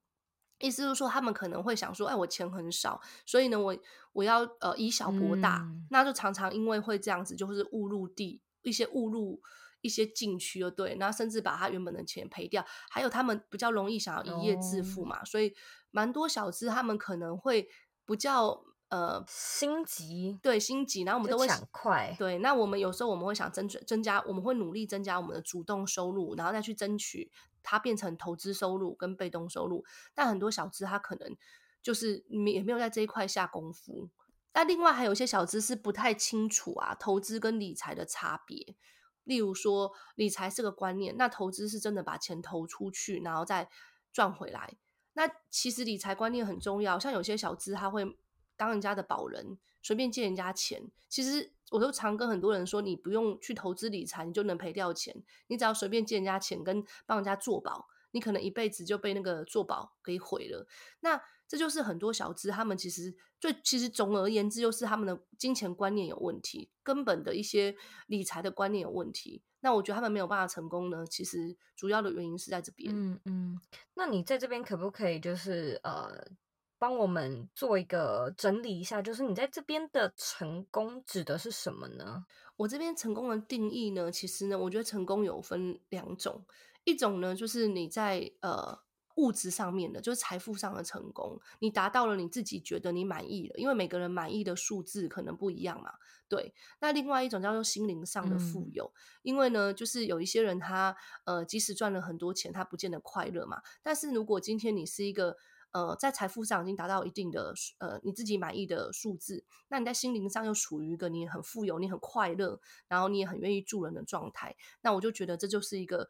[0.59, 3.77] 意思就是说，他们可能会想说：“哎，我钱很少，所以呢，我
[4.13, 9.41] 我要呃以小博大，嗯、那就常常因为会这样子，就是误入地一些误入
[9.83, 12.65] 一些禁区，就对，那甚至把他原本的钱赔掉。
[12.89, 15.55] 还有他们比较容易想要一夜致富嘛，哦、所以
[15.91, 17.69] 蛮多小资他们可能会
[18.07, 22.39] 比较呃心急，对心急，然后我们都会想快，对。
[22.39, 27.31] 那我们有时候我们会想增增加，我们会努力增加我们的主动收入，然后再去争取。”
[27.69, 31.37] 它变成投资收入跟被动收入，但很多小资他可能
[31.83, 34.09] 就是也没有在这一块下功夫。
[34.53, 38.77] 那另外还有一些小资是不太清楚啊，投资跟理财的差别。
[39.25, 43.69] 例如说，理财是个观念，那投资是真的把钱投出去，然后再
[44.13, 44.77] 赚回来。
[45.15, 48.17] 那其实理财观念很重要，像有些小资他会
[48.57, 51.56] 当人家的保人，随便借人家钱，其实。
[51.71, 55.23] 我都常跟很多人说，你不用去投资理财，你就能赔掉钱。
[55.49, 60.67] 你只要随便借人家钱，跟帮人家做保，你可能一辈子就被那个做保给毁了。
[61.01, 67.77] 那这就是很多小资他们其实最其实总而言之，就是他们的金钱观念有问题，根本的一些
[68.07, 69.43] 理财的观念有问题。
[69.61, 72.93] 那我觉得他们没有办法成功呢，其实主要的原因是在这边。
[72.95, 73.61] 嗯嗯，
[73.95, 76.29] 那你在这边可不可以就是呃？
[76.79, 82.27] 帮我们做一个整理一下，就是你在这边的成功指的是什么呢？
[82.57, 86.45] 我这边成功的定义呢，其实呢，我觉得成功有分两种，
[86.85, 88.79] 一种呢就是你在呃
[89.17, 95.93] 物质上面的，就是财富上的成功，你达到了你自己觉得你满意的，因为每个人满意的数字可能不一样嘛。
[96.29, 103.63] 对，那另外一种叫做心灵上的富有，嗯、因为呢，就是有一些人他呃，即使赚了很多钱，他不见得快乐嘛。
[103.83, 105.37] 但是如果今天你是一个
[105.77, 112.59] 呃，在财富上已经达到一定的呃你自己满意的数字，那你在心灵上又处于一个你很富有、你很快乐，
[112.89, 116.09] 然后你也很愿意助人的状态，那我就觉得这就是一个。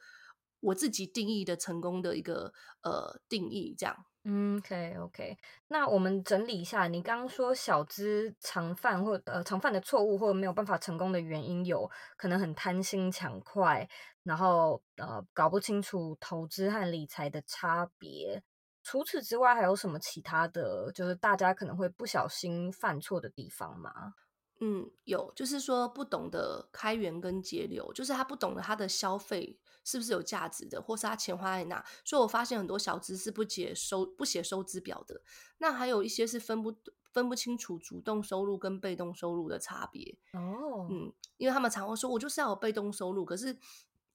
[0.60, 2.52] 我自己定义的成功的一个
[2.82, 3.94] 呃定义，这样。
[4.24, 5.36] 嗯，OK OK。
[5.68, 13.86] 那我们整理一下，你刚刚说小资常犯或呃常犯的错误，或者没有办法成功的原因，有可能很贪心抢快，
[14.24, 18.42] 然后呃搞不清楚投资和理财的差别。
[18.86, 24.14] 除此之外，还有什么其他的就是大家可能会不小心犯错的地方吗？
[24.60, 29.58] 嗯，有，就是说不懂得开源跟节流，就是他不懂得他的消费。
[29.88, 31.84] 是不是有价值的，或是他钱花在哪？
[32.04, 35.20] 所以我发现很多小资是不写收不写收支表的。
[35.58, 36.74] 那还有一些是分不
[37.12, 40.18] 分不清楚主动收入跟被动收入的差别。
[40.32, 43.24] 哦，嗯，因为他们常会说，我就是要有被动收入。
[43.24, 43.56] 可是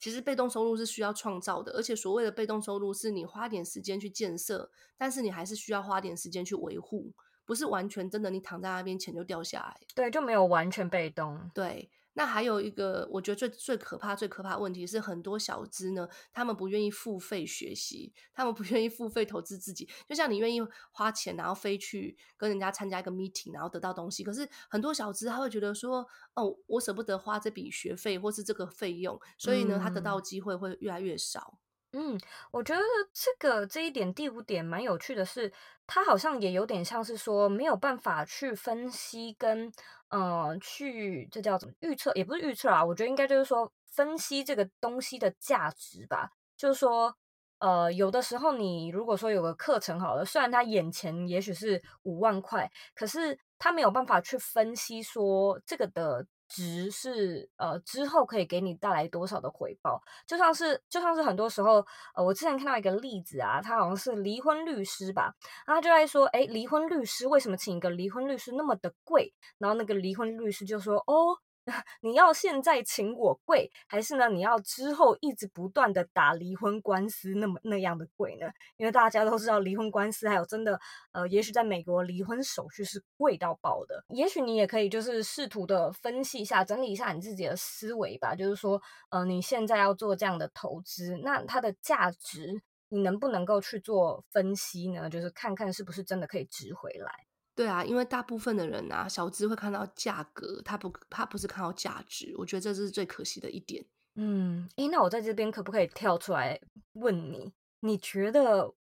[0.01, 7.13] 其实被动收入是需要创造的，而且所谓的被动收入是你花点时间去建设，但是你还是需要花点时间去维护，
[7.45, 9.79] 不是完全真的你躺在那边钱就掉下来。
[9.93, 11.51] 对，就没有完全被动。
[11.53, 11.91] 对。
[12.13, 19.87] 那还有一个，我觉得最最可怕、最可怕的问题是，很多小资呢，他们不愿意付费学习，他们不愿意付费投资自己。
[20.09, 24.23] 就像你愿意花钱，然后飞去跟人家参加一个 meeting，然后得到东西。
[24.23, 31.57] 可是很多小资他会觉得说，哦，我舍不得花这笔学费或是这个费用，所以呢，他得到的机会会越来越少。
[31.57, 32.17] 嗯，嗯
[32.51, 35.51] 我觉得这个这一点第五点蛮有趣的是，
[35.85, 39.69] 它好像也有点像是说没有办法去分析跟
[40.07, 46.31] 呃去这叫怎么预测，也不是预测啊，我觉得应该就是说分析这个东西的价值吧。
[46.55, 47.13] 就是说，
[47.59, 56.25] 呃，有的时候你如果说有个课程好了，虽然他眼前也许是五万块，可是他没有办法去分析说这个的。
[56.51, 65.33] 值是呃之后可以给你带来多少的回报，就像是就像是很多时候呃我之前看到一个例子啊，他好像是离婚律师吧，
[65.65, 69.33] 然后他就在说，诶，离婚律师为什么请一个离婚律师那么的贵？
[69.57, 71.39] 然后那个离婚律师就说，哦。
[72.01, 74.27] 你要现在请我跪，还是呢？
[74.29, 78.47] 你要之后一直不断的打离婚官司，那么那样的跪呢？
[78.77, 80.79] 因为大家都知道离婚官司还有真的，
[81.11, 84.03] 呃，也许在美国离婚手续是贵到爆的。
[84.09, 88.33] 也许你也可以就是试图的分析一下，整理一下你自己的思维吧。
[88.35, 95.09] 就是说，呃，你现在要做这样的投资，那它的价值你能不能够去做分析呢？
[95.09, 97.11] 就是看看是不是真的可以值回来。
[97.53, 102.33] 对啊，因为大部分的人啊，小资会看到价格，他不，他不是看到价值。
[102.37, 103.85] 我觉得这是最可惜的一点。
[104.15, 106.59] 嗯，诶，那我在这边可不可以跳出来
[106.93, 107.51] 问你？
[107.81, 108.73] 你觉得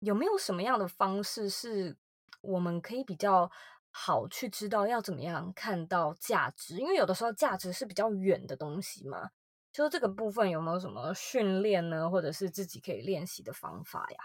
[0.00, 1.96] 有没有什么样的方式是
[2.40, 3.50] 我们可以比较
[3.90, 6.78] 好去知道要怎么样看到价值？
[6.78, 9.30] 因为有的时候价值是比较远的东西嘛。
[9.72, 14.16] 就是这个部分有没有什么训练呢，或者是自己可以练习的方法呀？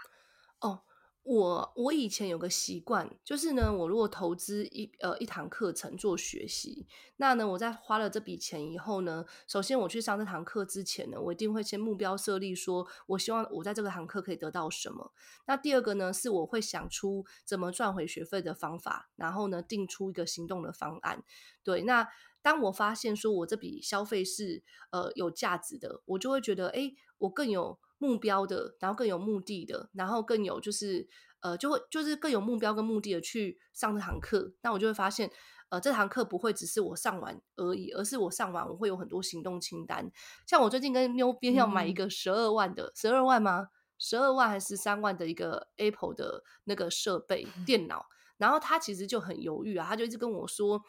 [0.60, 0.82] 哦。
[1.24, 15.12] 我我以前有个习惯，就是呢，我如果投资一呃一堂课程做学习，那呢，我在花了这笔钱以后呢，首先我去上这堂课之前呢，我一定会先目标设立，说我希望我在这个堂课可以得到什么。
[15.46, 21.22] 那第二个呢，是我会想出怎么赚回学费的方法，然后呢，定出一个行动的方案。
[21.62, 22.08] 对，那
[22.42, 27.78] 当我发现说我这笔消费是呃有价值的，我就会觉得，哎，我更有。
[28.02, 31.08] 目标的，然后更有目的的，然后更有就是
[31.40, 34.52] 呃，就会就是更有目标跟目的的去上这堂课。
[34.62, 35.30] 那我就会发现，
[35.68, 40.10] 呃，这堂课不会只是我上完而已，而是我上完我会有很多行动清单。
[40.48, 43.68] 像我最近跟妞边要买一个十二万的，十二、嗯、万吗？
[44.00, 50.82] 十二万还是三万的一个 Apple 的那个设备 电脑，然后他其实就很犹豫啊，他就一直跟我说。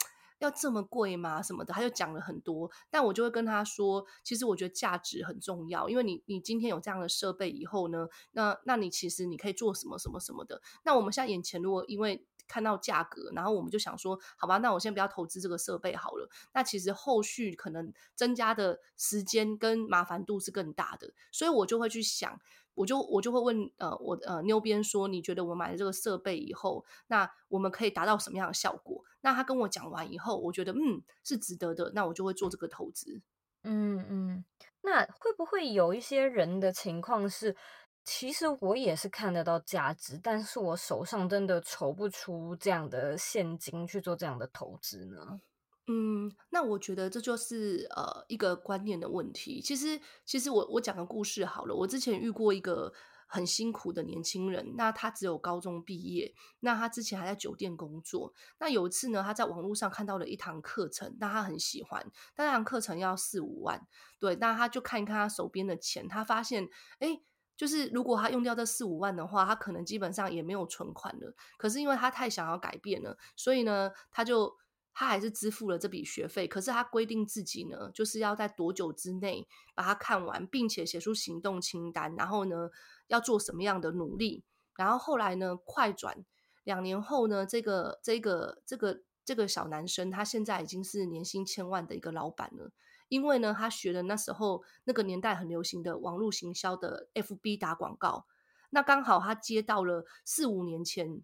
[0.43, 1.41] 要这么贵吗？
[1.41, 10.61] 什么的，他就讲了很多，但我就会跟他说，其实我觉得价值很重要，因为你你今天有这样的设备以后呢，那那你其实你可以做什么什么什么的。
[10.83, 16.29] 那我们现在眼前如果因为看到价格，然后我们就想说，好吧，那我先不要投资这个设备好了。
[16.53, 22.39] 那其实后续可能增加的时间跟麻烦度是更大的，所以我就会去想。
[22.75, 29.03] 我就我就会问呃我呃妞边说，你觉得我买了这个设备以后，那我们可以达到什么样的效果？
[29.21, 33.21] 那他跟我讲完以后，我觉得嗯是值得的，那我就会做这个投资。
[33.63, 34.45] 嗯嗯，
[34.81, 37.55] 那会不会有一些人的情况是，
[38.03, 45.39] 其实我也是看得到价值，但是我手上真的筹不出这样的现金去做这样的投资呢？
[45.87, 49.61] 嗯，那我觉得这就是呃一个观念的问题。
[49.61, 51.75] 其实，其实我我讲个故事好了。
[51.75, 52.93] 我之前遇过一个
[53.27, 58.33] 很辛苦的年轻人，那他只有高中毕业，那他之前还在酒店工作。
[58.59, 63.85] 那有一次呢，他在网络上看到了一堂课程，那他很喜欢，但那堂课程要四五万，
[64.19, 66.69] 对，那他就看一看他手边的钱，他发现，
[66.99, 67.19] 哎，
[67.57, 71.35] 就是如果他用掉这四五万的话，他可能基本上也没有存款了。
[71.57, 74.55] 可是因为他太想要改变了，所以呢，他就。
[74.95, 82.69] 他还是支付了这笔学费，可是他规定自己呢，就是要在多久之内把它看完，并且写出行动清单，然后呢，
[83.07, 84.43] 要做什么样的努力。
[84.75, 86.23] 然后后来呢，快转
[86.63, 92.71] 两年后呢，这个这个这个这个小男生，他现在已经是年薪千万的一个老板了，
[93.09, 98.27] 因为呢，他学了那时候那个年代很流行的网络行销的 FB 打广告，
[98.69, 101.23] 那刚好他接到了四五年前。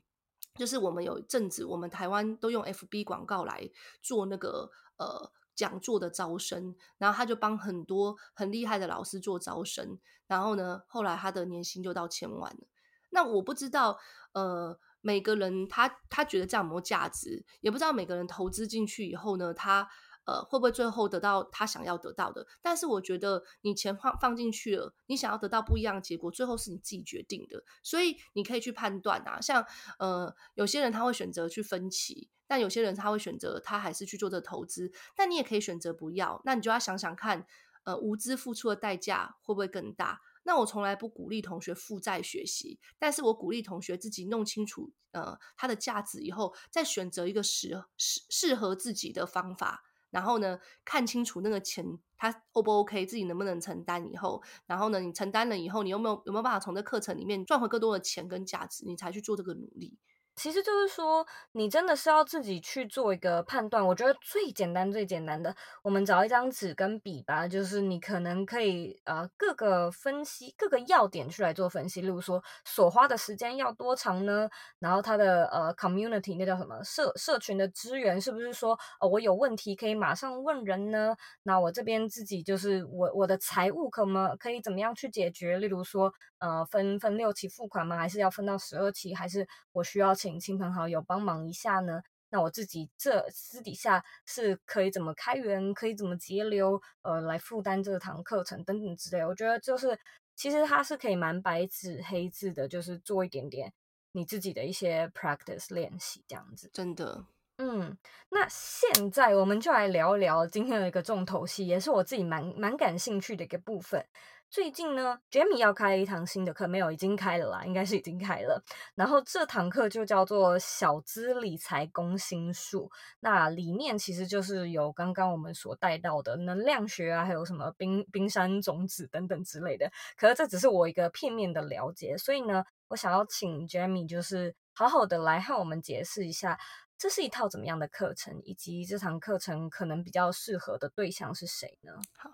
[0.59, 3.67] 就是我们有一阵子，我们台湾都用 FB 广告来
[4.03, 12.67] 做那个呃讲座的招生，然后他就帮很多很厉害的老师做招生，然后呢，后来他的年薪就到千万了。
[13.09, 13.97] 那我不知道，
[14.33, 19.89] 呃，每个人他他觉得这样有没有价值，也不知道每个人投资进去以后呢，他。
[20.29, 22.45] 呃，会不会最后得到他想要得到的？
[22.61, 27.63] 但是我觉得你钱放放进去了，你想要得到不一样的结果，最后是你自己决定的。
[27.81, 29.65] 所以你可以去判断啊，像
[29.97, 34.91] 呃，有些人他会选择去分期，但有些人他会选择他还是去做这投资。
[35.15, 37.47] 但你也可以选择不要，那你就要想想看，
[37.85, 40.21] 呃，无知付出的代价会不会更大？
[40.43, 49.83] 那我从来不鼓励同学负债学习，但是我鼓励同学自己弄清楚呃它的价值以后，再选择一个适适适合自己的方法。
[50.11, 51.85] 然后呢，看清楚那个钱
[52.17, 54.05] 他 O 不 OK，自己能不能承担？
[54.11, 58.85] 以后，然后呢，你承担了以后，你有没有有没有办法从这课程里面赚回更多的钱跟价值？
[58.85, 59.97] 你才去做这个努力。
[60.39, 63.85] 其实就是说，你真的是要自己去做一个判断。
[63.85, 71.99] 我觉得最简单、最简单的，我们找一张纸跟笔吧，就是你可能可以呃各个分析各个要点去来做分析。
[71.99, 74.49] 例如说，所花的时间要多长呢？
[74.79, 81.17] 然后它的呃 community 那叫什么社社群的资源是不是说呃我有问题可以马上问人呢？
[81.43, 85.57] 那我这边自己就是我我的财务可么可以怎么样去解决？
[85.57, 87.97] 例如说呃分分六期付款吗？
[87.97, 89.13] 还是要分到十二期？
[89.13, 90.28] 还是我需要请？
[90.29, 92.01] 请亲朋好友帮忙一下呢？
[92.31, 99.25] 那我自己这私底下是可以怎么开源，可以怎么节流，呃，来负担这堂课程等等之类。
[99.25, 99.97] 我觉得就是
[100.35, 103.73] 其实它是可以蛮白纸黑字的，就是做一点点
[104.11, 106.69] 你自己的一些 practice 练习这样子。
[106.71, 107.25] 真的，
[107.59, 107.97] 嗯。
[108.31, 114.05] 那现在我们就来聊一聊今天的一个重头戏，也是我自己蛮蛮感兴趣的一个部分。
[114.51, 118.63] 最近呢，Jamie 要开一堂新的课，没有，已经开了啦，应该是已经开了。
[118.95, 129.91] 然后这堂课就叫做小资理财攻心术，那里面其实就是有刚刚我们所带到的能量学啊，还有什么冰冰山种子等等之类的。
[130.17, 136.57] 可是这只是我一个片面的了解，所以呢，我想要请 Jamie 就是好好的来和我们解释一下，
[136.99, 141.93] 这是一套怎么样的课程，以及这堂课程可能比较适合的对象是谁呢？
[142.17, 142.31] 好。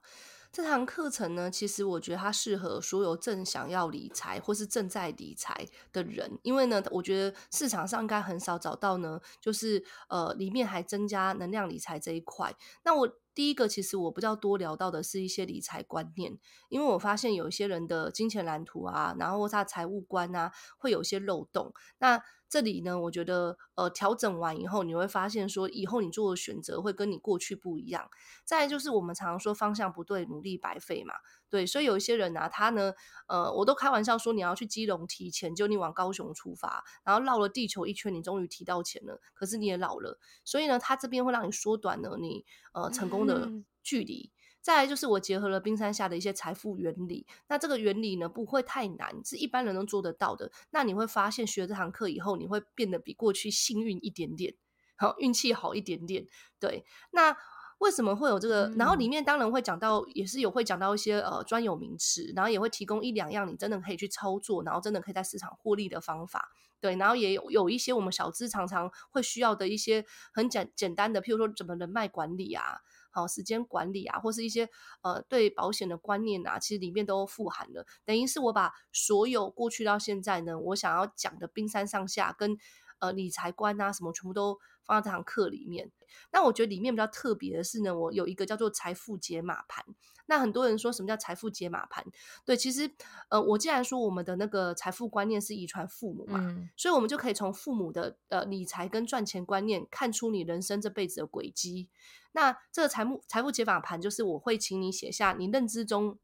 [0.51, 12.55] 这堂课程呢，其实我觉得它适合所有正想要理财或是正在理财的人，因为呢，我觉得市场上应该很少找到呢，就是呃里面还增加能量理财这一块。
[12.85, 21.73] 那我第一个其实我比较多聊到的是一些理财观念，因为我发现有一些人的金钱蓝图啊，然后他财务观啊，会有一些漏洞。
[21.97, 22.23] 那
[22.55, 28.09] 这里呢，我觉得呃，调整完以后，你会发现说，以后你做的选择会跟你过去不一样。
[28.45, 31.15] 再来就是我们常常说方向不对，努力白费嘛。
[31.49, 32.93] 对，所以有一些人啊，他呢，
[33.27, 40.17] 呃，我都开玩笑说，你要去基隆提钱，就你往高雄出发，然后绕了地球一圈，你终于提到钱了，可是你也老了。
[40.45, 43.51] 所以呢，他这边会让你缩短了你呃成功的
[43.83, 44.31] 距离。
[44.33, 44.34] 嗯
[44.65, 50.51] 再来就是我结合了冰山下的一些财富原理，那这个原理呢，不会太难，是一般人都做得到的。
[50.71, 54.55] 那你会发现学了这堂课以后，你会变得比过去幸运一点点，
[54.97, 56.25] 好，运气好一点点。
[56.59, 57.37] 对，那
[57.77, 58.73] 为什么会有这个？
[58.75, 66.49] 然后里面当然会讲到，也是有会讲到一些呃专有名词，然后也会提供一两样你真的可以去操作，然后真的可以在市场获利的方法。
[66.81, 72.79] 对，然后也有有一些我们小资常常会需要的一些很简简单的，譬如说怎么人脉管理啊。
[73.15, 74.69] 好，时间管理啊，或是一些
[75.01, 77.85] 呃对保险的观念啊，其实里面都富含了。
[78.03, 82.57] 等于是我把所有过去到现在呢，我想要讲的冰山上下跟
[82.99, 85.91] 呃理财观啊什么，全部都放到这堂课里面。
[86.31, 89.83] 那我觉得里面比较特别的是呢，我有一个叫做财富解码盘。
[90.27, 92.03] 那很多人说什么叫财富解码盘？
[92.45, 92.89] 对，其实
[93.29, 101.89] 呃，我既然说我们的那个财富观念是遗传父母嘛，嗯、所以我们就可以从父母的呃理财跟赚钱观念看出你人生这辈子的轨迹。
[102.31, 106.17] 那这个财富财富解码盘，就是我会请你写下你认知中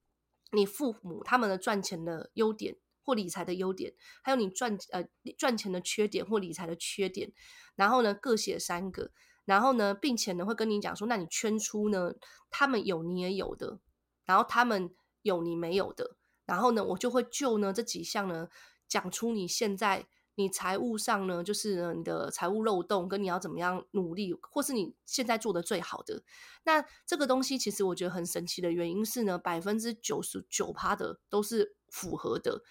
[0.52, 3.94] 你父母他们的赚钱的优点或理财的优点，
[4.24, 5.04] 还有你赚呃
[5.38, 7.32] 赚钱的缺点或理财的缺点，
[7.76, 9.12] 然后呢各写三个，
[9.46, 12.14] 然后呢，并且呢会跟你讲说，那你圈出呢
[12.50, 13.80] 他们有你也有的，
[14.26, 18.48] 然后他们有你没有的，然后呢我就会就呢这几项呢
[18.88, 20.08] 讲出你现在。
[20.36, 26.24] 你财务上呢，就是呢你的财务漏洞跟你要怎么样努力，或是你现在做的最好的。
[26.64, 32.64] 那这个东西其实我觉得很神奇的原因是呢，百分之九十九趴的都是符合的。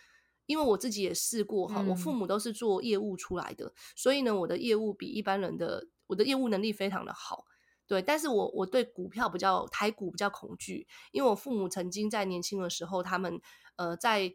[0.50, 7.44] 因为我自己也试过哈，我父母都是做业务出来的，嗯、所以呢，我的业务比一般人的我的业务能力非常的好。
[7.86, 13.40] 对，但是我我对股票比较台股比较恐惧，因为我父母曾经在年轻的时候，他们
[13.76, 14.34] 呃在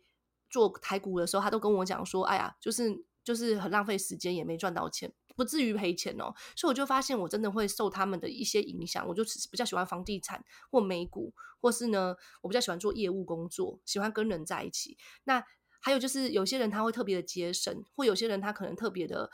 [0.49, 3.05] 做台股的时候，他都跟我讲说，哎呀，就是。
[3.26, 6.32] 就是很浪费时间，也没赚到钱，不至于赔钱哦。
[6.55, 9.03] 所以我就发现，我真的会受他们的一些影响。
[9.07, 14.95] 我就比较喜欢房地产或美股，或是呢，我比较喜欢做业务工作，喜欢跟人在一起。
[15.24, 15.43] 那
[15.86, 19.29] 还有就是，有些人他会特别的节省，或有些人他可能特别的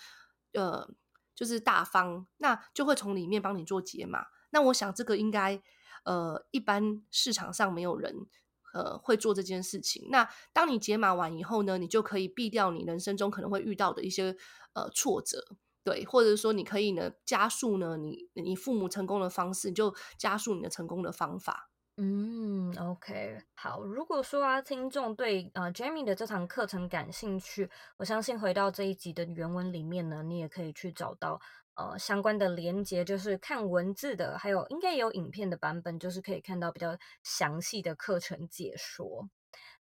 [0.51, 0.85] 呃，
[1.33, 4.25] 就是大方，那就会从里面帮你做解码。
[4.49, 5.61] 那我想这个应该
[6.03, 8.27] 呃，一般市场上没有人。
[8.73, 10.07] 呃，会做这件事情。
[10.11, 14.33] 那当你解码完以后呢，你就可以避掉你人生中可能会遇到的一些
[14.71, 15.43] 呃挫折，
[15.83, 21.70] 对，或者说你可以呢加速呢你你父母成功的方式，你就加速你的成功的方法。
[22.03, 23.83] 嗯，OK，好。
[23.83, 31.39] 如果说啊，听众对呃 Jamie 的这堂课程感兴趣，我相信回到这一集的原文里面呢，你也可以去找到。
[31.75, 39.29] 呃，相关的连接就是看文字的，还有应该有影片的版本，就是可以看到比较详细的课程解说。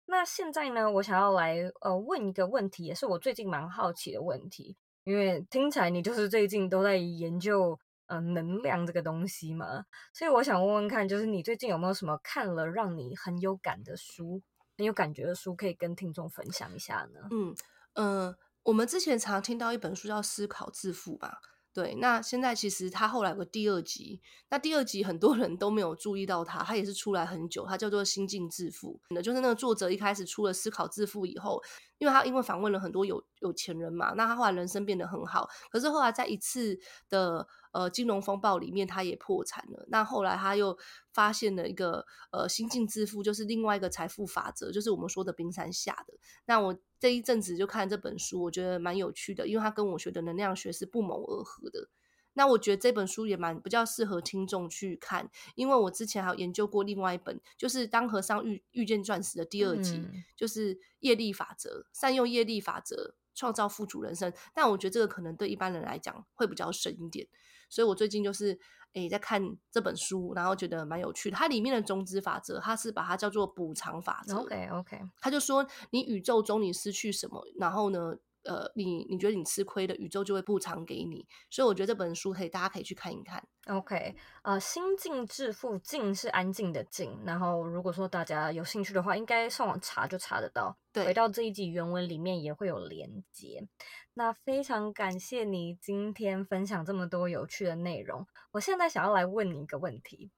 [0.05, 7.79] 那现在呢，我想要来呃问一个问题，也是我最近蛮好奇的问题，因为听起来你就是最近都在研究
[8.09, 14.41] 呃能量这个东西嘛，所以我想问问看，就是你最近有没有什么看了让你很有感的书，
[14.77, 17.21] 很有感觉的书，可以跟听众分享一下呢？
[17.31, 17.55] 嗯
[17.93, 21.39] 嗯、呃，我们之前常听到一本书叫《思考致富》吧。
[21.71, 31.61] 对，那现在其实他后来有个第二集，那第二集很多人都没有注意到他，他也是出来很久，他叫做《心境致富》，那就是那个作者一开始出了《思考致富》以后，
[31.99, 40.75] 因为他因为访问了很多有有钱人嘛，那他后来人生变得很好，可是后来在一次的呃金融风暴里面，他也破产了，那后来他又
[41.13, 46.15] 发现了一个呃心境致富，就是另外一个财富法则，就是我们说的冰山下的，
[46.45, 46.75] 那我。
[46.99, 51.89] 这一阵子就看这本书，我觉得蛮有趣的，因为它跟我学的能量学是不谋而合的。
[52.33, 64.31] 那我觉得这本书也蛮比较适合听众去看，因为我之前还有研究过另外一本，就是《当和尚遇遇见钻石》的第二集，嗯、就是业力法则，善用业力法则创造富足人生。
[64.53, 67.27] 但我觉得这个可能对一般人来讲会比较深一点，
[67.69, 68.59] 所以我最近就是。
[68.93, 69.39] 诶，在看
[69.69, 71.37] 这本书，然后觉得蛮有趣的。
[71.37, 74.35] 它里面的种子法则，它是把它叫做补偿法则。
[74.37, 78.15] OK OK，他就说，你宇宙中你失去什么，然后呢？
[78.43, 83.45] 呃，你你觉得你吃亏的，宇宙就会补偿给你，所以我觉得这本书可以，大家可以去看一看。
[83.67, 87.19] OK，呃，心境致富，静是安静的静。
[87.25, 90.77] 然后如果说大家有兴趣的话，应该上网查就查得到。
[90.91, 93.67] 对，回到这一集原文里面也会有连接。
[94.13, 98.25] 那非常感谢你今天分享这么多有趣的内容。
[98.51, 100.31] 我现在想要来问你一个问题，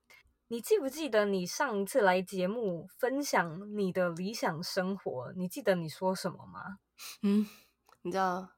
[0.47, 5.31] 你记不记得你上一次来节目分享你的理想生活？
[5.37, 6.79] 你记得你说什么吗？
[7.21, 7.47] 嗯。
[8.03, 8.49] 你知道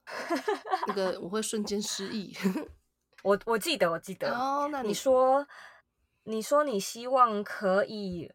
[0.88, 2.36] 那个我会瞬间失忆。
[3.24, 5.48] 我我记得我记得哦，那你，你说
[6.24, 8.32] 你说你希望可以。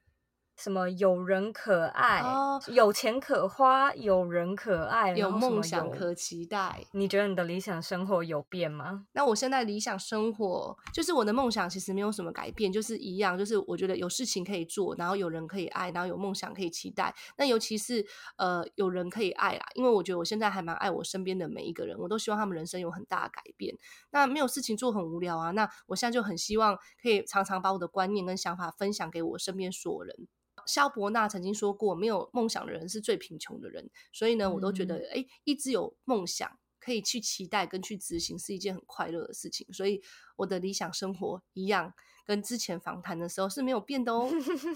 [0.59, 6.85] 什么有人可爱，哦、有钱可花，有人可爱，有梦想可期待。
[6.93, 9.07] 你觉得你的理想生活有变吗？
[9.13, 17.15] 那我现在理想生活就是我的梦想，其实没有什么改变，就是一样，就是我觉得有事情可以做，然后有人可以爱，然后有梦想可以期待。
[17.37, 18.05] 那尤其是
[18.37, 23.77] 呃有人可以爱啦，因为我觉得我现在还蛮爱我身边的每一个人，我都希望他们人生有很大的改变。
[24.11, 30.27] 那没有事情做很无聊啊，那我现在就很希望可以常常把我的观念跟想法分享给我身边所有人。
[30.69, 39.67] 萧伯纳曾经说过：“没有梦想的人是最贫穷的人。”所以呢，我都觉得，哎、嗯，一直有梦想可以去期待跟去执行，是一件很快乐的事情。
[39.73, 40.03] 所以
[40.37, 41.95] 我的理想生活一样，
[42.27, 44.31] 跟之前访谈的时候是没有变的哦。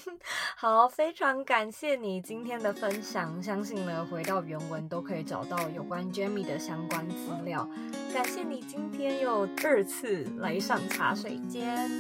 [0.57, 3.43] 好，非常感谢你今天的分享。
[3.43, 7.69] 相信呢，回到原文都可以找到有关 Jamie 的相关资料。
[8.15, 11.91] 感谢你今天又二次来上茶水间。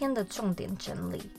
[0.00, 1.30] 天的重点整理：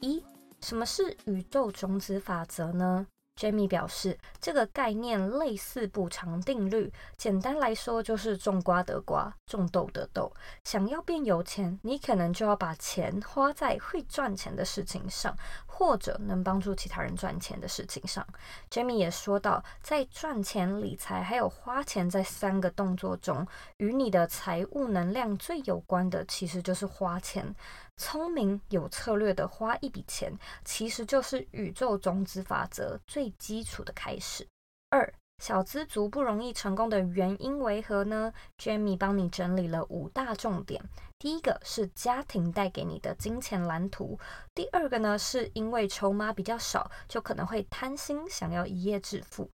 [0.00, 0.24] 一、
[0.62, 3.06] 什么是宇宙种子法则呢
[3.38, 10.32] ？Jamie 表示，这个概念类似补偿定律，简单来说就是种瓜得瓜，种豆得豆。
[10.64, 15.36] 想要变有钱，你可能就要把钱花在会赚钱的事情上，
[15.78, 18.26] 或者能帮助其他人赚钱的事情上。
[18.70, 23.46] Jamie 也说到，在赚钱、理财还有花钱这三个动作中，
[23.76, 27.54] 与你的财务能量最有关的，其实就是花钱。
[27.98, 30.32] 聪明有策略的花一笔钱，
[30.64, 34.48] 其实就是宇宙种子法则最基础的开始。
[34.88, 40.82] 二，小资族不容易成功的原因为何呢？Jamie 帮你整理了五大重点。
[41.18, 44.18] 第一个是家庭带给你的金钱蓝图，
[44.54, 49.48] 第二个呢是因为筹码比较少，就可能会贪心想要一夜致富。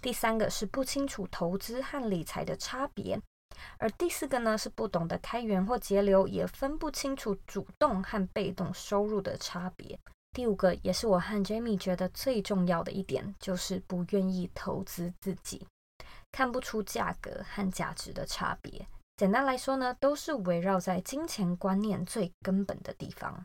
[0.00, 3.20] 第三个是不清楚投资和理财的差别。
[3.78, 9.98] 而第四个呢，是不懂得开源或节流，也分不清楚主动和被动收入的差别。
[10.34, 15.64] 第五个，也是我和 Jamie 觉得最重要的一点，就是不愿意投资自己，
[16.32, 18.84] 看不出价格和价值的差别。
[19.16, 23.44] 简单来说呢，都是围绕在金钱观念最根本的地方。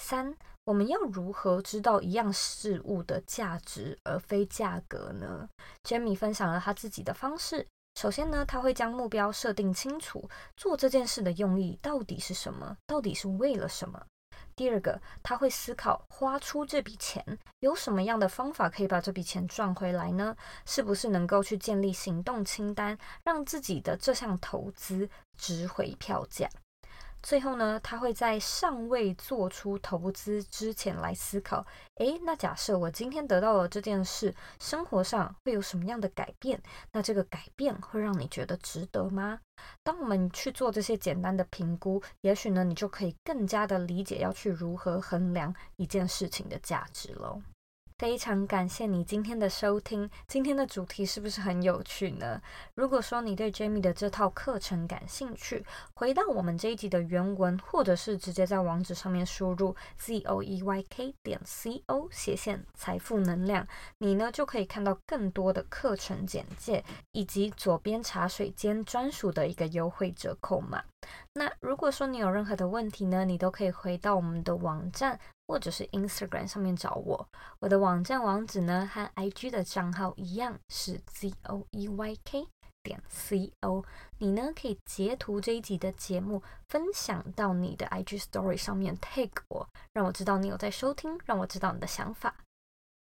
[0.00, 5.48] 三，我们要如何知道一样事物的价值而非价格呢
[5.82, 7.66] ？Jamie 分享了他自己的方式。
[7.96, 14.06] 首先呢，他会将目标设定清楚，做这件事的用意到底是什么，到底是为了什么。
[14.54, 17.24] 第二个，他会思考花出这笔钱，
[17.60, 20.36] 有什么样的方法可以把这笔钱赚回来呢？
[20.66, 26.48] 是不是能够去建立行动清单，让自己的这项投资值回票价？
[27.22, 31.64] 最后呢，他会在尚未做出投资之前来思考：
[31.94, 36.60] 诶，那假设我今天得到了这件事，生活上会有什么样的改变？
[36.90, 39.38] 那这个改变会让你觉得值得吗？
[39.84, 47.40] 当我们去做这些简单的评估，也许呢，你就可以更加的理解要去如何衡量一件事情的价值喽。
[48.02, 50.10] 非常感谢你今天的收听。
[50.26, 52.42] 今天的主题是不是很有趣呢？
[52.74, 63.64] 如果说你对 Jamie 的这套课程感兴趣，回到我们这一集的原文，或者是直接在网址上面输入 z o e y k 点 c o 斜线财富能量，
[63.98, 66.82] 你呢就可以看到更多的课程简介，
[67.12, 70.82] 以及左边茶水间专属的一个优惠折扣码。
[71.34, 75.20] 那如果说你有任何的问题呢，你都可以回到我们的网站。
[75.52, 77.28] 或者是 Instagram 上面找我，
[77.58, 82.48] 我的网站网址呢和 IG 的账号一样是 z o e y k
[82.82, 83.84] 点 c o。
[84.16, 92.34] 你呢可以截图这一集的节目，分享到你的 IG Story 上面 tag 我，让我知道你有在收听，让我知道你的想法。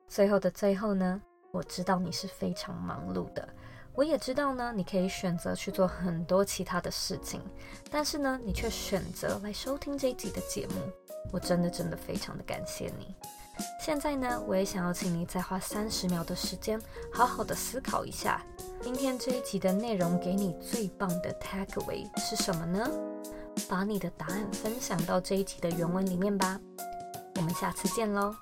[0.08, 1.22] 最后的最后呢，
[1.52, 3.46] 我知道你是非常忙碌的，
[3.94, 7.42] 我也知道呢，你可以选择去做很多其他的事情，
[7.92, 11.07] 但是呢，你却选择来收听这一集的节目。
[11.32, 13.16] 我真的真的非常的感谢你。
[13.80, 16.80] 现在呢，我也想要请你再花三十秒的时间，
[17.12, 18.46] 好好的思考一下，
[18.82, 22.88] 今天这一集的内容给你最棒的 takeaway 是什么呢？
[23.68, 26.60] 把你的答案分享到这一集的原文里面吧。
[27.36, 28.36] 我们下次见喽。